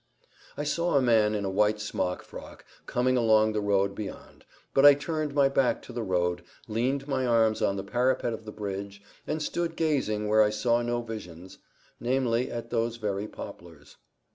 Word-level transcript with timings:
I 0.57 0.63
saw 0.63 0.95
a 0.97 1.01
man 1.03 1.35
in 1.35 1.45
a 1.45 1.49
white 1.51 1.79
smock 1.79 2.23
frock 2.23 2.65
coming 2.87 3.17
along 3.17 3.53
the 3.53 3.61
road 3.61 3.93
beyond, 3.93 4.45
but 4.73 4.83
I 4.83 4.95
turned 4.95 5.35
my 5.35 5.47
back 5.47 5.79
to 5.83 5.93
the 5.93 6.01
road, 6.01 6.41
leaned 6.67 7.07
my 7.07 7.23
arms 7.27 7.61
on 7.61 7.75
the 7.75 7.83
parapet 7.83 8.33
of 8.33 8.43
the 8.43 8.51
bridge, 8.51 9.03
and 9.27 9.43
stood 9.43 9.75
gazing 9.75 10.27
where 10.27 10.41
I 10.41 10.49
saw 10.49 10.81
no 10.81 11.03
visions, 11.03 11.59
namely, 11.99 12.49
at 12.51 12.71
those 12.71 12.95
very 12.97 13.27
poplars. 13.27 13.97